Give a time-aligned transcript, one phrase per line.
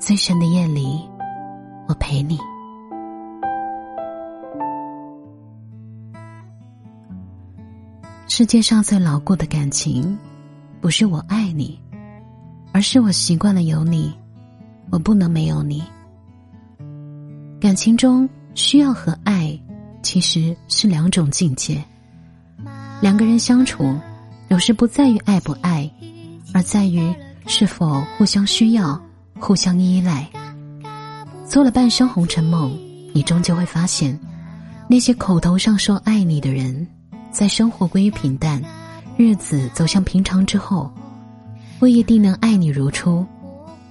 [0.00, 1.06] 最深的夜里，
[1.86, 2.38] 我陪你。
[8.26, 10.18] 世界上最牢固的感情，
[10.80, 11.78] 不是我爱你，
[12.72, 14.10] 而是我习惯了有你，
[14.90, 15.84] 我不能没有你。
[17.60, 19.56] 感情中需要和爱，
[20.02, 21.84] 其实是两种境界。
[23.02, 23.94] 两个人相处，
[24.48, 25.88] 有时不在于爱不爱，
[26.54, 27.14] 而在于
[27.46, 28.98] 是否互相需要、
[29.40, 30.28] 互相依赖。
[31.48, 32.78] 做了半生红尘梦，
[33.12, 34.16] 你终究会发现，
[34.88, 36.86] 那些口头上说爱你的人，
[37.32, 38.62] 在生活归于平淡，
[39.16, 40.92] 日子走向平常之后，
[41.78, 43.26] 不一定能爱你如初。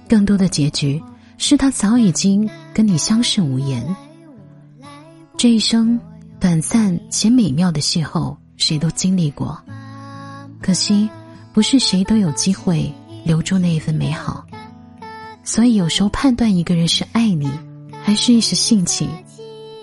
[0.08, 1.02] 更多的结局
[1.36, 3.84] 是他早已经跟你相视无言。
[5.36, 6.00] 这一生，
[6.38, 8.36] 短暂且美妙的邂逅。
[8.56, 9.58] 谁都经历过，
[10.60, 11.08] 可惜
[11.50, 12.92] 不是谁都有机会
[13.24, 14.44] 留住那一份美好。
[15.50, 17.50] 所以有时候判断一个人是爱你，
[18.04, 19.08] 还是一时兴起，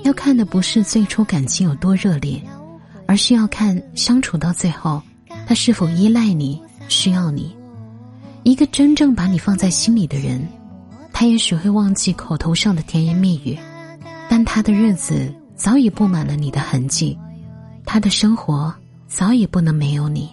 [0.01, 2.41] 要看的不是最初感情有多热烈，
[3.05, 5.01] 而是要看相处到最后，
[5.45, 6.57] 他是否依赖你、
[6.87, 7.53] 需要你。
[8.43, 10.41] 一个真正把你放在心里的人，
[11.11, 13.57] 他也许会忘记口头上的甜言蜜语，
[14.29, 17.19] 但他的日子早已布满了你的痕迹。
[17.85, 18.73] 他的生活
[19.05, 20.29] 早已不能没有你。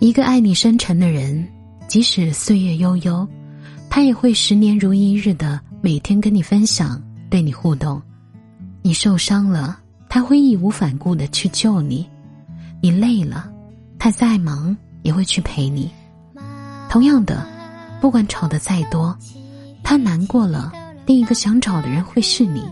[0.00, 1.48] 一个爱你深沉的人，
[1.88, 3.26] 即使岁月悠悠，
[3.90, 8.00] 他也会十年如一日的每天跟你分享，对你互动。
[8.82, 9.78] 你受伤了，
[10.08, 12.06] 他会义无反顾的去救你；
[12.80, 13.50] 你累了，
[13.98, 15.90] 他再忙也会去陪你。
[16.88, 17.44] 同样的，
[18.00, 19.14] 不管吵得再多，
[19.82, 20.72] 他难过了，
[21.04, 22.62] 第一个想找的人会是你。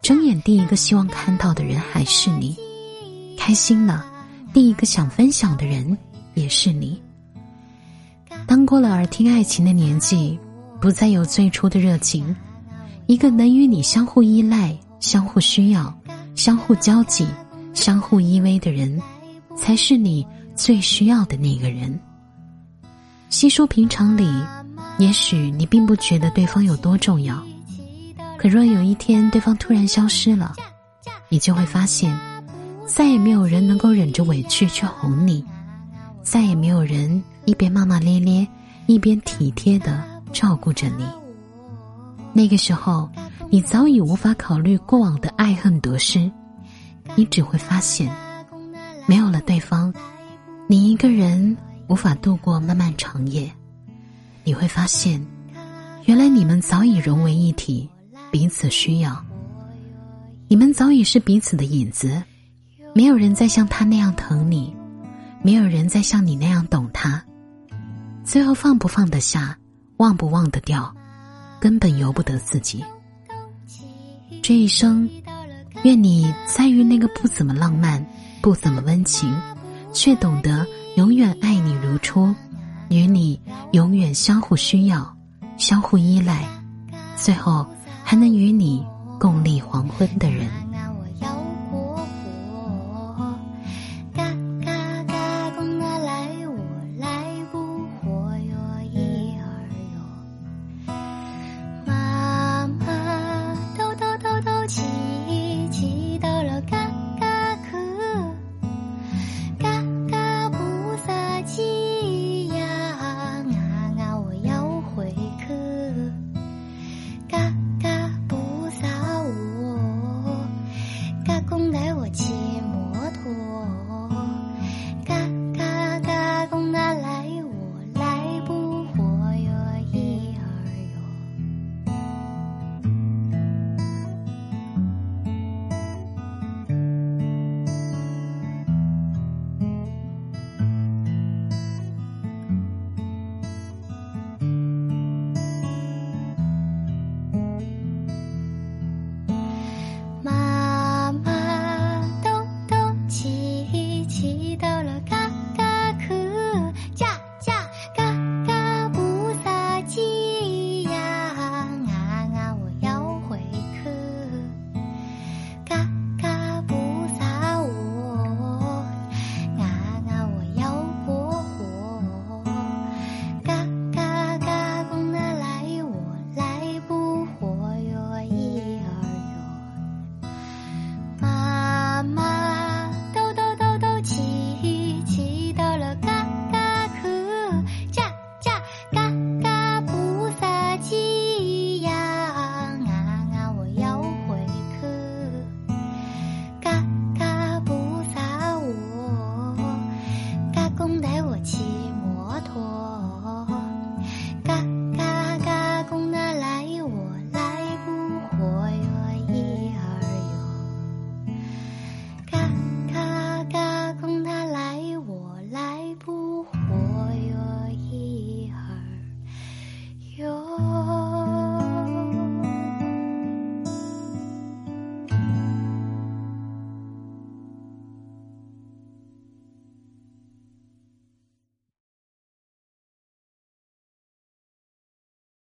[0.00, 2.56] 睁眼第一个希望看到的人还是你，
[3.36, 4.06] 开心了，
[4.54, 5.96] 第一个想分享的人
[6.32, 7.00] 也是你。
[8.50, 10.36] 当过了耳听爱情的年纪，
[10.80, 12.34] 不再有最初的热情，
[13.06, 15.96] 一个能与你相互依赖、相互需要、
[16.34, 17.24] 相互交际、
[17.74, 19.00] 相互依偎的人，
[19.56, 21.96] 才是你最需要的那个人。
[23.28, 24.28] 细说平常里，
[24.98, 27.40] 也许你并不觉得对方有多重要。
[28.36, 30.54] 可若有一天对方突然消失了，
[31.28, 32.18] 你就会发现，
[32.84, 35.44] 再也没有人能够忍着委屈去哄你，
[36.24, 38.46] 再也没有人一边骂骂咧咧，
[38.86, 41.04] 一边体贴的照顾着你。
[42.32, 43.10] 那个时候，
[43.50, 46.30] 你早已无法考虑过往的爱恨得失，
[47.16, 48.08] 你只会发现，
[49.08, 49.92] 没有了对方，
[50.68, 51.56] 你一个人
[51.88, 53.50] 无法度过漫漫长夜。
[54.44, 55.20] 你会发现，
[56.04, 57.90] 原来你们早已融为一体。
[58.30, 59.20] 彼此需要，
[60.46, 62.22] 你们早已是彼此的影子，
[62.94, 64.72] 没有人再像他那样疼你，
[65.42, 67.20] 没有人再像你那样懂他。
[68.30, 69.58] 最后放不放得下，
[69.96, 70.94] 忘不忘得掉，
[71.60, 72.84] 根本由不得自己。
[74.40, 75.10] 这一生，
[75.82, 78.06] 愿你在于那个不怎么浪漫、
[78.40, 79.36] 不怎么温情，
[79.92, 80.64] 却懂得
[80.96, 82.32] 永远爱你如初，
[82.88, 83.40] 与你
[83.72, 85.12] 永远相互需要、
[85.58, 86.46] 相互依赖，
[87.16, 87.66] 最后。
[88.02, 88.84] 还能与你
[89.20, 90.48] 共历黄昏的人。